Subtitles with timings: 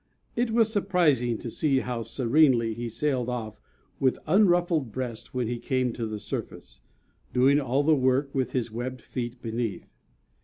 [0.35, 3.61] It was surprising to see how serenely he sailed off
[3.99, 6.81] with unruffled breast when he came to the surface,
[7.33, 9.85] doing all the work with his webbed feet beneath.